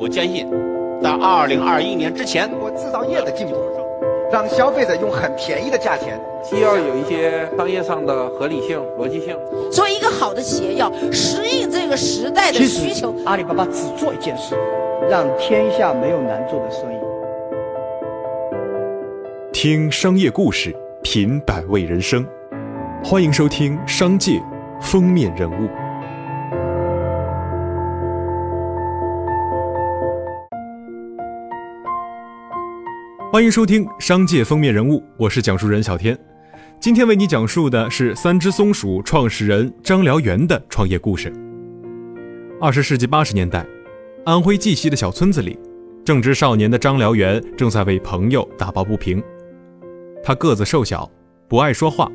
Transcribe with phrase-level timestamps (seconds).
[0.00, 0.50] 我坚信，
[1.02, 3.54] 在二零二一年之前，中国制造业的进步，
[4.32, 6.18] 让消费者用很便宜的价钱。
[6.42, 9.36] 既要有一些商业上的合理性、逻辑性。
[9.70, 13.14] 作为一个好的企业，要适应这个时代的需求。
[13.26, 14.56] 阿里巴巴只做一件事，
[15.10, 16.96] 让天下没有难做的生意。
[19.52, 22.26] 听商业故事，品百味人生，
[23.04, 24.40] 欢迎收听《商界
[24.80, 25.66] 封面人物》。
[33.32, 36.18] 欢迎收听《商界封面人物》，我是讲述人小天。
[36.80, 41.32] 今天为你讲述的是三只松鼠创始人张燎原的创业故事。
[42.60, 43.64] 二十世纪八十年代，
[44.24, 45.56] 安徽绩溪的小村子里，
[46.04, 49.22] 正值少年的张燎原正在为朋友打抱不平。
[50.24, 51.08] 他个子瘦小，
[51.46, 52.10] 不爱说话，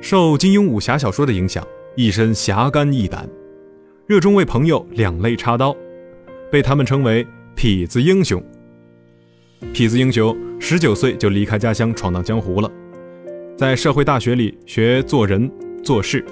[0.00, 1.66] 受金庸武侠小说的影响，
[1.96, 3.28] 一身侠肝义胆，
[4.06, 5.74] 热衷为朋友两肋插刀，
[6.48, 7.26] 被他们称为
[7.58, 8.40] “痞子英雄”。
[9.74, 12.70] 痞子英雄十九岁就离开家乡闯荡江湖了，
[13.56, 15.50] 在社会大学里学做人
[15.82, 16.24] 做事。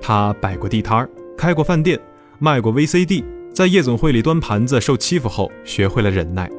[0.00, 1.98] 他摆过地摊儿，开过饭店，
[2.38, 6.50] 卖过 VCD，在夜总会里端盘子受欺负后学会了忍耐，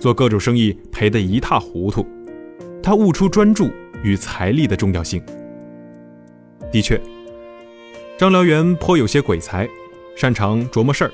[0.00, 2.06] 做各种生意赔得一塌糊涂。
[2.82, 3.70] 他悟出专注
[4.02, 5.22] 与财力的重要性。
[6.70, 7.00] 的确，
[8.18, 9.68] 张燎原颇有些鬼才，
[10.16, 11.10] 擅长琢磨事儿。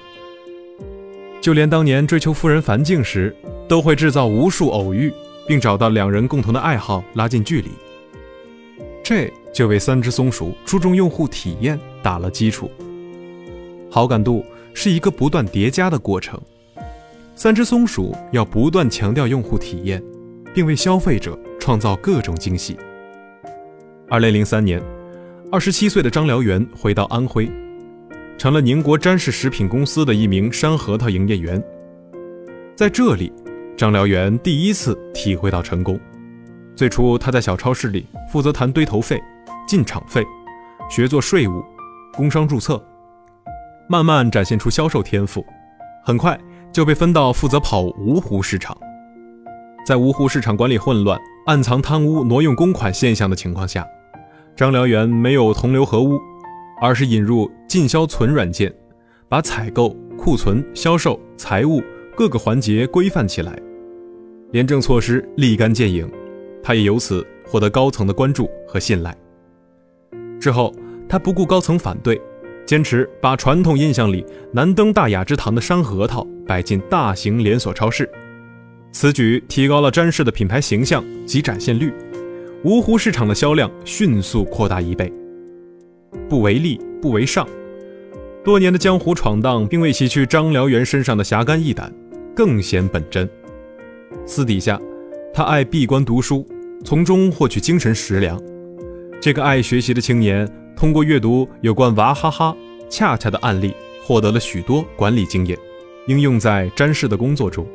[1.40, 3.34] 就连当年追求夫人樊静时，
[3.70, 5.12] 都会制造无数偶遇，
[5.46, 7.68] 并找到两人共同的爱好，拉近距离。
[9.00, 12.68] 这就为三只松鼠注重用户体验打了基础。
[13.88, 16.36] 好感度是一个不断叠加的过程，
[17.36, 20.02] 三只松鼠要不断强调用户体验，
[20.52, 22.76] 并为消费者创造各种惊喜。
[24.08, 24.82] 二零零三年，
[25.52, 27.48] 二十七岁的张燎原回到安徽，
[28.36, 31.62] 成了宁国詹氏食品公司的一名山核桃营业员，
[32.74, 33.32] 在这里。
[33.80, 35.98] 张燎原第一次体会到成功。
[36.76, 39.18] 最初，他在小超市里负责谈堆头费、
[39.66, 40.22] 进场费，
[40.90, 41.64] 学做税务、
[42.12, 42.84] 工商注册，
[43.88, 45.42] 慢慢展现出销售天赋。
[46.04, 46.38] 很快
[46.70, 48.76] 就被分到负责跑芜湖市场。
[49.86, 53.86] 在芜湖市场管理混乱、暗藏贪污、挪用公款现象的情况下，
[54.54, 56.20] 张燎原没有同流合污，
[56.82, 58.70] 而是引入进销存软件，
[59.26, 61.82] 把采购、库存、销售、财务
[62.14, 63.58] 各个环节规范起来。
[64.52, 66.10] 廉政措施立竿见影，
[66.62, 69.16] 他也由此获得高层的关注和信赖。
[70.40, 70.74] 之后，
[71.08, 72.20] 他不顾高层反对，
[72.66, 78.10] 坚持把传统印象里难登大雅之堂的山核桃摆进大型连锁超市。
[78.90, 81.92] 此举提高了詹氏的品牌形象及展现率，
[82.64, 85.12] 芜湖市场的销量迅速扩大一倍。
[86.28, 87.46] 不为利，不为上，
[88.42, 91.92] 多年的江湖闯荡并未洗去张燎原身上的侠肝义胆，
[92.34, 93.30] 更显本真。
[94.30, 94.80] 私底下，
[95.34, 96.46] 他爱闭关读书，
[96.84, 98.40] 从中获取精神食粮。
[99.20, 102.56] 这个爱学习的青年，通过阅读有关娃哈哈、
[102.88, 103.74] 恰恰的案例，
[104.04, 105.58] 获得了许多管理经验，
[106.06, 107.66] 应用在詹氏的工作中。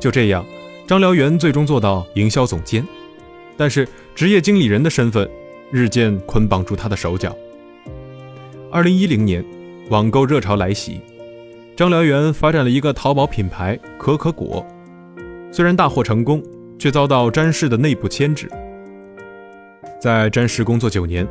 [0.00, 0.44] 就这样，
[0.84, 2.84] 张燎原最终做到营销总监，
[3.56, 3.86] 但是
[4.16, 5.30] 职业经理人的身份
[5.70, 7.36] 日渐捆绑住他的手脚。
[8.68, 9.44] 二零一零年，
[9.90, 11.00] 网购热潮来袭。
[11.74, 14.64] 张燎原发展了一个淘宝品牌可可果，
[15.50, 16.42] 虽然大获成功，
[16.78, 18.46] 却遭到詹氏的内部牵制。
[19.98, 21.26] 在詹氏工作九年，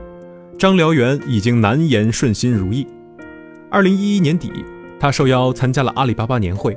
[0.58, 2.88] 张燎原已经难言顺心如意。
[3.70, 4.52] 二零一一年底，
[5.00, 6.76] 他受邀参加了阿里巴巴年会，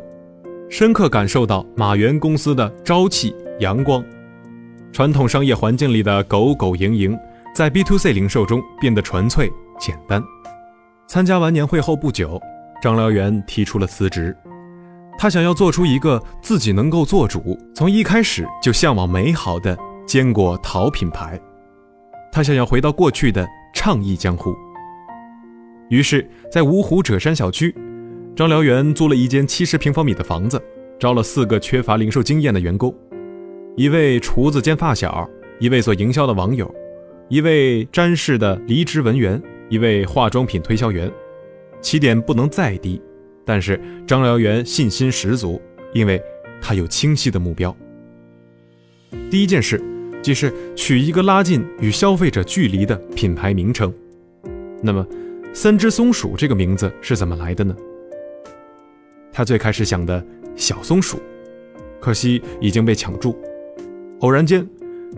[0.69, 4.05] 深刻感受到马原公司的朝气阳光。
[4.93, 7.19] 传统商业环境里的狗狗营营，
[7.55, 10.23] 在 B to C 零售中变得纯粹简单。
[11.09, 12.39] 参加完年会后不久。
[12.85, 14.37] 张燎原提出了辞职，
[15.17, 19.75] 他想要做出一个自己能够做主、从一开始就向往美好的
[20.07, 21.41] 坚果桃品牌。
[22.31, 24.55] 他想要回到过去的畅意江湖。
[25.89, 27.75] 于是，在芜湖赭山小区，
[28.37, 30.63] 张燎原租了一间七十平方米的房子，
[30.99, 32.95] 招了四个缺乏零售经验的员工：
[33.79, 35.27] 一位厨子兼发小，
[35.59, 36.71] 一位做营销的网友，
[37.31, 41.11] 一位詹氏的离职文员，一位化妆品推销员。
[41.85, 42.99] 起点不能再低，
[43.45, 45.61] 但是张燎原信心十足，
[45.93, 46.21] 因为
[46.59, 47.77] 他有清晰的目标。
[49.31, 49.79] 第一件事，
[50.23, 53.93] 即是取一个拉近与消费者距离的品牌名称。
[54.81, 55.07] 那么，
[55.53, 57.77] 三只松鼠这个名字是怎么来的呢？
[59.31, 60.25] 他最开始想的
[60.57, 61.21] 小松鼠，
[62.01, 63.39] 可惜已经被抢注。
[64.21, 64.67] 偶然间，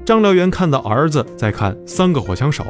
[0.04, 2.64] 张燎原看到儿子在看《三个火枪手》，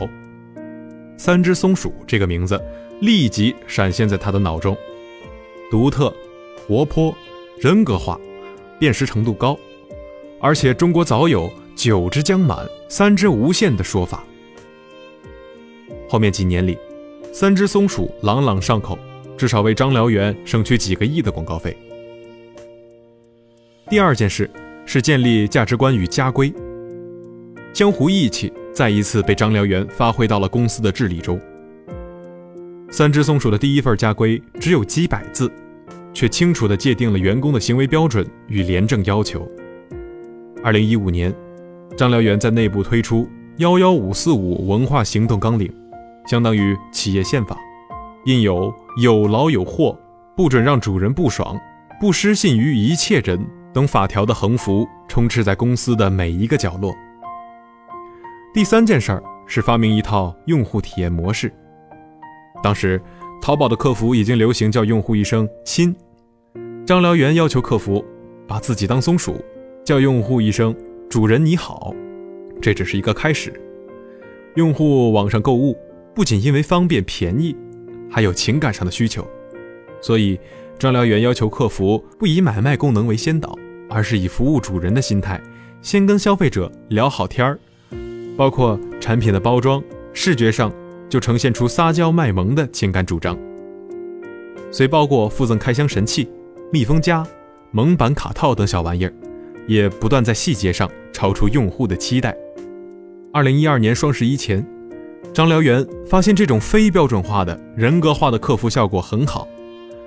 [1.16, 2.60] 三只松鼠这个名字。
[3.00, 4.76] 立即闪现在他的脑中，
[5.70, 6.12] 独特、
[6.66, 7.14] 活泼、
[7.58, 8.18] 人格化、
[8.78, 9.58] 辨识程度高，
[10.40, 14.24] 而且中国早有“九只将满，三只无限”的说法。
[16.08, 16.78] 后面几年里，
[17.32, 18.98] 三只松鼠朗朗上口，
[19.36, 21.76] 至少为张燎原省去几个亿的广告费。
[23.90, 24.50] 第二件事
[24.86, 26.52] 是建立价值观与家规，
[27.72, 31.38] 江湖义气再一次被张燎原发挥到了公司的治理中。
[32.96, 35.52] 三只松鼠的第一份家规只有几百字，
[36.14, 39.46] 却清楚地界定了员工的行为标准与廉政要求。
[40.64, 41.30] 二零一五年，
[41.94, 43.28] 张燎原在内部推出
[43.60, 45.70] “幺幺五四五”文化行动纲领，
[46.26, 47.58] 相当于企业宪法，
[48.24, 48.72] 印有
[49.02, 49.94] “有劳有获，
[50.34, 51.54] 不准让主人不爽，
[52.00, 53.38] 不失信于一切人”
[53.74, 56.96] 等法条的横幅充斥在公司的每一个角落。
[58.54, 61.52] 第三件事儿是发明一套用户体验模式。
[62.66, 63.00] 当时，
[63.40, 65.94] 淘宝的客服已经流行叫用户一声“亲”，
[66.84, 68.04] 张燎原要求客服
[68.44, 69.40] 把自己当松鼠，
[69.84, 70.74] 叫用户一声
[71.08, 71.94] “主人你好”。
[72.60, 73.52] 这只是一个开始。
[74.56, 75.78] 用户网上购物
[76.12, 77.56] 不仅因为方便便宜，
[78.10, 79.24] 还有情感上的需求，
[80.00, 80.36] 所以
[80.76, 83.56] 张燎原要求客服不以买卖功能为先导，
[83.88, 85.40] 而是以服务主人的心态，
[85.82, 87.60] 先跟消费者聊好天儿，
[88.36, 89.80] 包括产品的包装、
[90.12, 90.72] 视觉上。
[91.08, 93.38] 就呈现出撒娇卖萌的情感主张，
[94.72, 96.28] 虽包括附赠开箱神器、
[96.72, 97.24] 密封夹、
[97.70, 99.12] 蒙版卡套等小玩意儿，
[99.68, 102.36] 也不断在细节上超出用户的期待。
[103.32, 104.66] 二零一二年双十一前，
[105.32, 109.46] 张燎原发现这种非标准化的人格化的客服效果很好，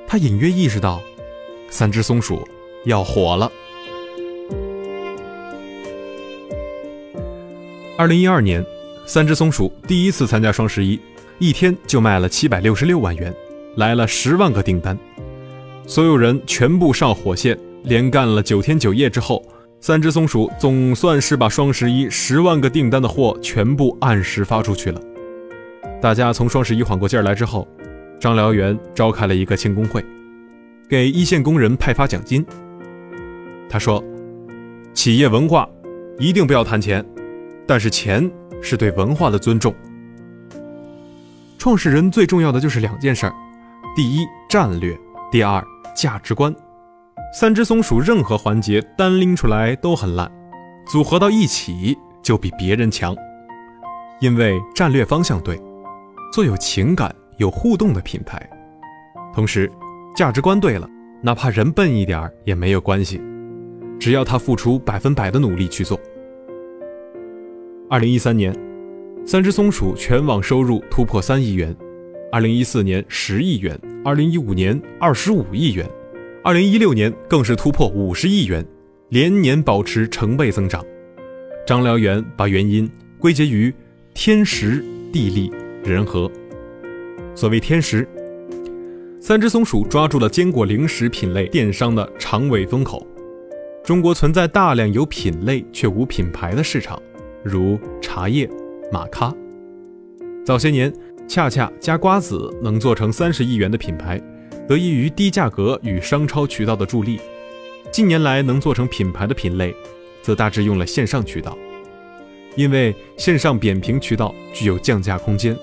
[0.06, 1.02] 他隐约意识到，
[1.70, 2.46] 三只松鼠
[2.86, 3.50] 要火了。
[7.98, 8.66] 二零一二年。
[9.10, 11.00] 三只松鼠第一次参加双十一，
[11.40, 13.34] 一天就卖了七百六十六万元，
[13.76, 14.96] 来了十万个订单，
[15.88, 19.44] 所有人全部上火线，连干了九天九夜之后，
[19.82, 25.02] 三只松鼠总算是把双十一十万个订单的货全部按时发出去了。
[26.00, 27.68] 大家从双十一缓过劲儿来之后，
[28.20, 30.06] 张燎原召开了一个庆功会，
[30.88, 32.46] 给一线工人派发奖金。
[33.68, 34.04] 他说
[34.94, 35.68] ：“企业文化
[36.20, 37.04] 一定不要谈钱，
[37.66, 39.74] 但是钱。”是对文化的尊重。
[41.58, 43.34] 创始人最重要的就是两件事儿：
[43.96, 44.96] 第一，战略；
[45.32, 45.64] 第二，
[45.96, 46.54] 价值观。
[47.38, 50.32] 三只松鼠任何环节单拎出来都很烂，
[50.88, 53.16] 组合到一起就比别人强。
[54.20, 55.62] 因为战略方向对，
[56.34, 58.40] 做有情感、有互动的品牌；
[59.34, 59.72] 同时，
[60.16, 60.90] 价值观对了，
[61.22, 63.22] 哪怕人笨一点儿也没有关系，
[64.00, 66.00] 只要他付出百分百的努力去做。
[67.92, 68.56] 二零一三年，
[69.26, 71.74] 三只松鼠全网收入突破三亿元；
[72.32, 73.76] 二零一四年十亿元；
[74.06, 75.88] 二零一五年二十五亿元；
[76.44, 78.64] 二零一六年更是突破五十亿元，
[79.10, 80.86] 连年保持成倍增长。
[81.66, 82.88] 张燎原把原因
[83.18, 83.74] 归结于
[84.14, 85.52] 天时、地利、
[85.84, 86.32] 人和。
[87.34, 88.08] 所谓天时，
[89.20, 93.04] 三只松鼠抓住了坚果零食品类电商的长尾风口。
[93.84, 97.02] 中国存在大量有品类却无品牌的市场。
[97.44, 98.50] 如茶叶、
[98.92, 99.34] 玛咖，
[100.46, 100.94] 早些年
[101.28, 104.22] 恰恰加瓜子能做成三十亿元的品牌，
[104.68, 107.20] 得益于低价格与商超渠道的助力。
[107.92, 109.74] 近年来能做成品牌的品类，
[110.22, 111.58] 则大致用了线上渠道，
[112.56, 115.56] 因为线上扁平渠道具有降价空间。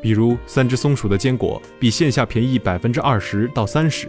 [0.00, 4.06] 比如三只松鼠的坚果比线下便宜百分之二十到三十。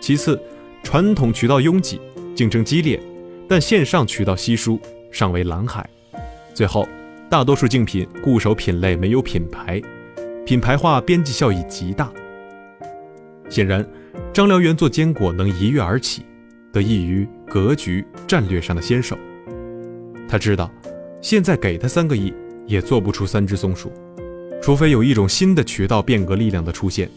[0.00, 0.40] 其次，
[0.84, 2.00] 传统渠道拥挤，
[2.36, 3.00] 竞争激烈，
[3.48, 4.78] 但线上渠道稀疏，
[5.10, 5.88] 尚为蓝海。
[6.58, 6.88] 最后，
[7.30, 9.80] 大多数竞品固守品类，没有品牌，
[10.44, 12.12] 品牌化边际效益极大。
[13.48, 13.88] 显然，
[14.32, 16.26] 张燎原做坚果能一跃而起，
[16.72, 19.16] 得益于格局战略上的先手。
[20.28, 20.68] 他知道，
[21.20, 22.34] 现在给他三个亿
[22.66, 23.92] 也做不出三只松鼠，
[24.60, 27.08] 除非有一种新的渠道变革力量的出现，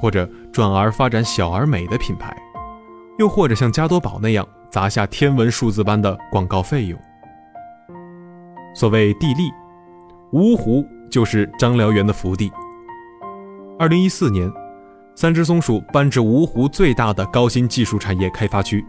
[0.00, 2.34] 或者转而发展小而美的品牌，
[3.18, 6.98] 又或者像加多宝那样砸下天文数字般的广告费用。
[8.76, 9.50] 所谓地利，
[10.32, 12.52] 芜湖就是张燎原的福地。
[13.78, 14.52] 二零一四年，
[15.14, 18.84] 三只松鼠搬至芜湖最大的高新技术产业开发区。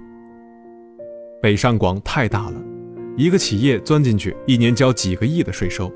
[1.41, 2.61] 北上广太大了，
[3.15, 5.89] 一个企业钻进去，一年交几个亿的税收，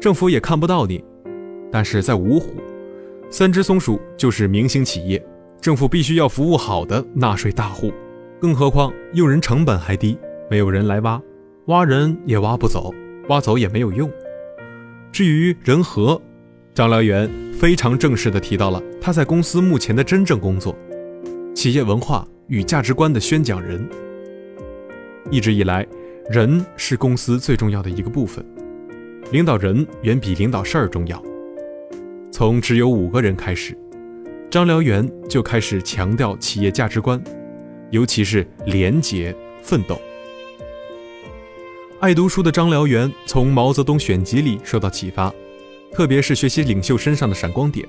[0.00, 1.04] 政府也看不到你。
[1.70, 2.52] 但是在芜湖，
[3.30, 5.24] 三只松鼠就是明星企业，
[5.60, 7.92] 政府必须要服务好的纳税大户。
[8.40, 10.18] 更何况用人成本还低，
[10.50, 11.22] 没有人来挖，
[11.66, 12.92] 挖人也挖不走。
[13.28, 14.10] 挖走也没有用。
[15.12, 16.20] 至于人和，
[16.74, 20.76] 张燎原非常正式地提到了他在公司目前的真正工作：
[21.54, 23.88] 企业文化与价值观的宣讲人。
[25.30, 25.86] 一直以来，
[26.30, 28.44] 人是公司最重要的一个部分，
[29.32, 31.20] 领导人远比领导事儿重要。
[32.30, 33.76] 从只有五个人开始，
[34.50, 37.20] 张辽元就开始强调企业价值观，
[37.90, 39.98] 尤其是廉洁奋斗。
[41.98, 45.32] 爱读书的张辽元从毛泽东选集里受到启发，
[45.92, 47.88] 特别是学习领袖身上的闪光点。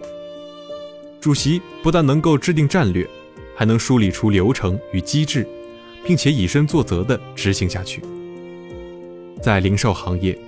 [1.20, 3.06] 主席不但能够制定战略，
[3.54, 5.46] 还能梳理出流程与机制，
[6.06, 8.02] 并且以身作则地执行下去。
[9.42, 10.40] 在零售行业，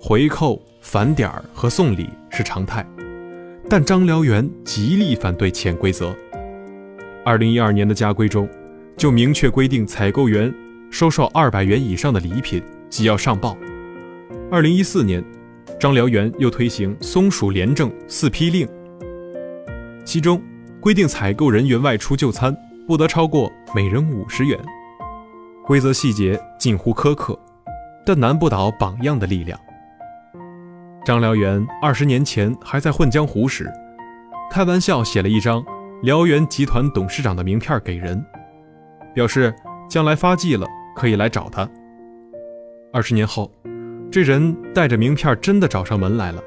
[0.00, 2.86] 回扣、返点和送礼是常态，
[3.68, 6.16] 但张辽元极力反对潜规则。
[7.22, 8.48] 二零一二年的家规中，
[8.96, 10.52] 就明确规定，采购员
[10.90, 12.62] 收受二百元以上的礼品。
[12.94, 13.58] 即要上报。
[14.52, 15.20] 二零一四年，
[15.80, 18.68] 张辽元又推行松鼠廉政四批令，
[20.04, 20.40] 其中
[20.80, 24.56] 规定采购人员外出就餐不得超过每人五十元。
[25.66, 27.36] 规则细节近乎苛刻，
[28.06, 29.58] 但难不倒榜样的力量。
[31.04, 33.68] 张辽元二十年前还在混江湖时，
[34.52, 35.64] 开玩笑写了一张
[36.04, 38.24] 辽源集团董事长的名片给人，
[39.12, 39.52] 表示
[39.90, 41.68] 将来发迹了可以来找他。
[42.94, 43.50] 二十年后，
[44.08, 46.40] 这人带着名片真的找上门来了。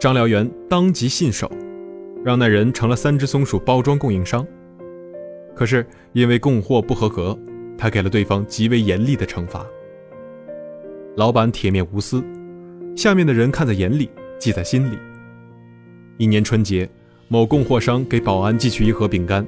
[0.00, 1.52] 张辽元当即信守，
[2.24, 4.46] 让那人成了三只松鼠包装供应商。
[5.54, 7.38] 可是因为供货不合格，
[7.76, 9.66] 他给了对方极为严厉的惩罚。
[11.14, 12.24] 老板铁面无私，
[12.96, 14.08] 下面的人看在眼里，
[14.38, 14.96] 记在心里。
[16.16, 16.88] 一年春节，
[17.28, 19.46] 某供货商给保安寄去一盒饼干，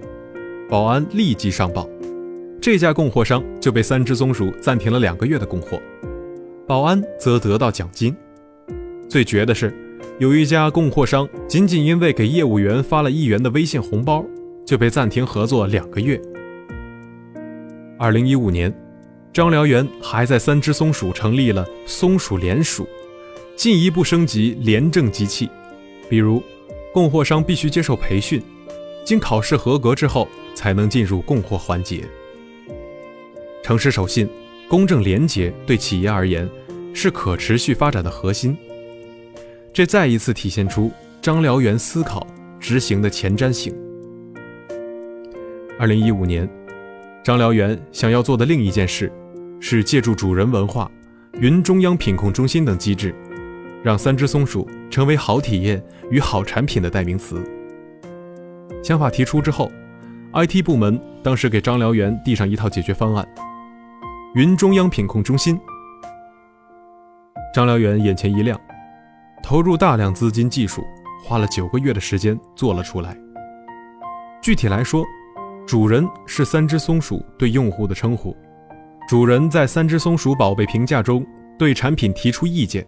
[0.69, 1.89] 保安立即上报。
[2.61, 5.81] 这家供货商就被三只松鼠暂停了两个月的供货，
[6.67, 8.15] 保安则得到奖金。
[9.09, 9.73] 最绝的是，
[10.19, 14.25] 有一家供货商仅仅因为给业务员发了一元的微信红包，
[14.67, 16.21] 就被暂停合作两个月。
[17.99, 18.75] 二零一五年，
[19.33, 22.85] 张辽元还在三只松鼠成立了松鼠联署，
[23.55, 25.49] 进一步升级廉政机器，
[26.11, 26.43] 比如，
[26.93, 28.43] 供货商必须接受培训，
[29.05, 32.03] 经考试合格之后才能进入供货环节。
[33.67, 34.29] 诚实守信、
[34.69, 36.49] 公正廉洁，对企业而言
[36.95, 38.57] 是可持续发展的核心。
[39.73, 40.89] 这再一次体现出
[41.21, 42.25] 张辽元思考
[42.61, 43.75] 执行的前瞻性。
[45.81, 46.49] 二零一五年，
[47.25, 49.11] 张辽元想要做的另一件事，
[49.59, 50.89] 是借助主人文化、
[51.41, 53.13] 云中央品控中心等机制，
[53.83, 57.43] 让三只松鼠成为好体验与好产品的代名词。
[58.81, 59.73] 想法提出之后
[60.35, 63.27] ，IT 部门当时给张辽元递上一套解决方案。
[64.37, 65.59] 云中央品控中心，
[67.55, 68.61] 张辽元眼前一亮，
[69.43, 70.83] 投入大量资金技术，
[71.25, 73.17] 花了九个月的时间做了出来。
[74.43, 75.03] 具体来说，
[75.67, 78.37] 主人是三只松鼠对用户的称呼，
[79.09, 81.27] 主人在三只松鼠宝贝评价中
[81.59, 82.87] 对产品提出意见，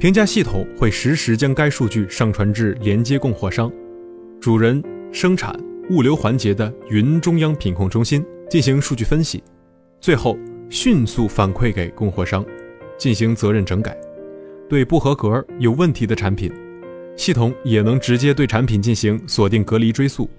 [0.00, 3.70] 评价系统会实时将该数据上传至连接供货商、
[4.40, 5.54] 主人、生产、
[5.90, 9.40] 物流环节的云中央品控中心进行数据分析。
[10.00, 10.38] 最后
[10.70, 12.42] 迅速反馈给供货商，
[12.96, 13.94] 进行责任整改。
[14.66, 16.50] 对不合格、有问题的产品，
[17.16, 20.30] 系统也能直接对产品进行锁定、隔离、追溯，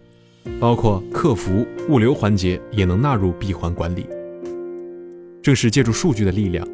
[0.59, 4.07] 包括客服、物流环节也能纳入闭环管理。
[5.43, 6.67] 正是借助数据的力量，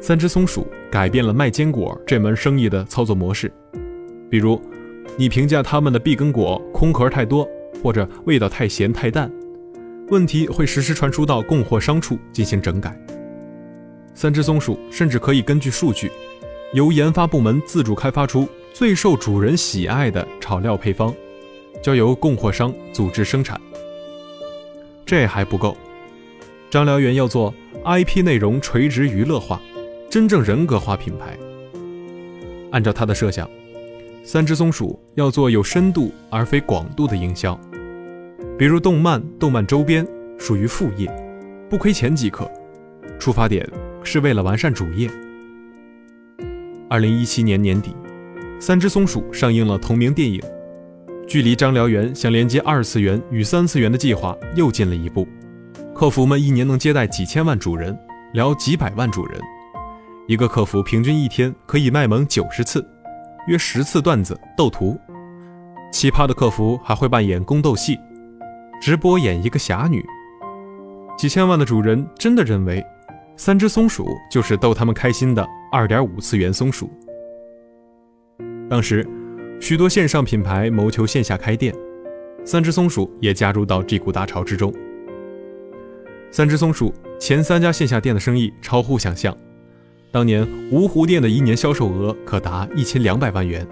[0.00, 3.52] 三只松鼠改变了卖坚果这门生意的操作模式。
[4.30, 4.58] 比如，
[5.18, 7.46] 你评价他们的碧根果空壳太多，
[7.82, 9.30] 或者味道太咸、太淡。
[10.08, 12.98] 问题会实时传输到供货商处进行整改。
[14.14, 16.10] 三只松鼠甚至可以根据数据，
[16.72, 21.12] 由研发部门自主开发出最受主人喜爱的炒料配方，
[21.82, 23.60] 交由供货商组织生产。
[25.06, 25.76] 这还不够，
[26.70, 27.52] 张辽元要做
[27.84, 29.60] IP 内容垂直娱乐化，
[30.10, 31.36] 真正人格化品牌。
[32.70, 33.48] 按照他的设想，
[34.22, 37.58] 三只松鼠要做有深度而非广度的营销。
[38.56, 40.06] 比如动漫、动漫周边
[40.38, 41.10] 属于副业，
[41.68, 42.48] 不亏钱即可。
[43.18, 43.68] 出发点
[44.04, 45.10] 是为了完善主业。
[46.88, 47.96] 二零一七年年底，
[48.60, 50.40] 三只松鼠上映了同名电影，
[51.26, 55.26] 距离张辽元想连接二次元与三次元的计划又近了一步。
[55.92, 57.98] 客服们一年能接待几千万主人，
[58.34, 59.40] 聊几百万主人。
[60.28, 62.86] 一个客服平均一天可以卖萌九十次，
[63.48, 64.96] 约十次段子斗图。
[65.92, 67.98] 奇葩的客服还会扮演宫斗戏。
[68.84, 70.04] 直播演一个侠女，
[71.16, 72.84] 几千万的主人真的认为
[73.34, 76.90] 三只松鼠就是逗他们开心的二点五次元松鼠。
[78.68, 79.02] 当时，
[79.58, 81.74] 许多线上品牌谋求线下开店，
[82.44, 84.70] 三只松鼠也加入到这股大潮之中。
[86.30, 89.34] 三只松鼠前三家线下店的生意超乎想象，
[90.12, 93.66] 当年芜湖店的一年销售额可达一千两百万元，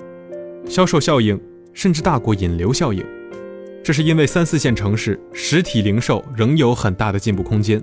[0.65, 1.39] 销售效应
[1.75, 3.05] 甚至大过引流效应。
[3.85, 7.83] 这是因为三四线城市实体零售仍有很大的进步空间，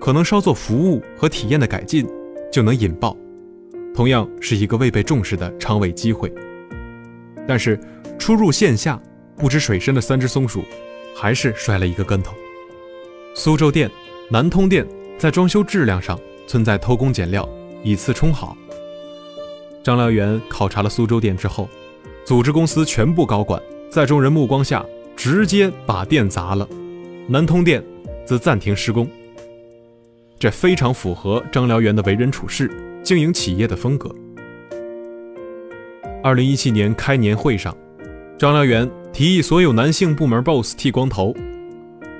[0.00, 2.06] 可能稍作服务和体验的改进
[2.50, 3.14] 就能引爆，
[3.94, 6.32] 同样是一个未被重视的长尾机会。
[7.46, 7.78] 但是
[8.18, 8.98] 初入线下
[9.36, 10.64] 不知水深的三只松鼠，
[11.14, 12.34] 还是摔了一个跟头。
[13.34, 13.90] 苏州店、
[14.30, 14.86] 南通店
[15.18, 17.46] 在装修质量上存在偷工减料、
[17.84, 18.56] 以次充好。
[19.82, 21.68] 张辽元考察了苏州店之后，
[22.24, 24.82] 组织公司全部高管在众人目光下。
[25.20, 26.66] 直接把店砸了，
[27.28, 27.84] 南通店
[28.24, 29.06] 则暂停施工。
[30.38, 32.70] 这非常符合张辽元的为人处事、
[33.02, 34.10] 经营企业的风格。
[36.22, 37.76] 二零一七年开年会上，
[38.38, 41.36] 张辽元提议所有男性部门 BOSS 剃光头，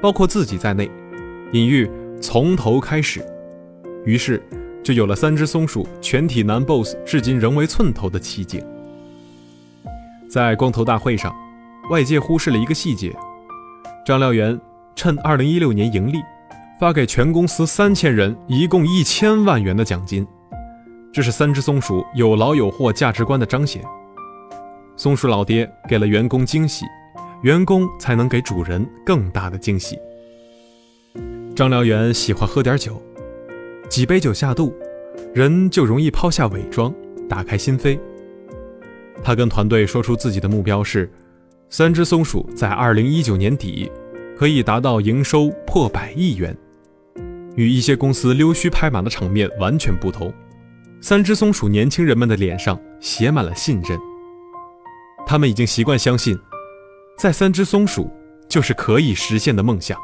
[0.02, 0.90] 包括自己在内，
[1.52, 1.90] 隐喻
[2.21, 3.25] 从头开始。
[4.04, 4.42] 于是
[4.85, 8.62] 就有了三只松鼠全体男 BOSS 至今仍为寸头的奇景。
[10.28, 11.35] 在光头大会上。
[11.88, 13.16] 外界忽视了一个细节：
[14.06, 14.60] 张辽元
[14.94, 16.20] 趁2016年盈利，
[16.78, 20.25] 发给全公司三千人一共一千万元的奖金。
[21.12, 23.82] 这是三只松鼠有劳有获价值观的彰显。
[24.96, 26.84] 松鼠老爹给了员工惊喜，
[27.42, 29.99] 员工才能给主人更大的惊喜。
[31.56, 33.02] 张辽元喜欢喝点酒，
[33.88, 34.72] 几杯酒下肚，
[35.34, 36.94] 人就容易抛下伪装，
[37.28, 37.99] 打开心扉。
[39.25, 41.10] 他跟团队说出自己的目标是。
[41.72, 43.88] 三只松鼠在二零一九年底
[44.36, 46.56] 可以达到营收破百亿元，
[47.54, 50.34] 与一些公司溜须拍马的场面完全不同。
[51.00, 53.96] 三只松鼠年轻人们的脸上写满了信任，
[55.24, 56.36] 他们已经习惯相信，
[57.16, 58.10] 在三只松鼠
[58.48, 59.96] 就是可以实现的梦想。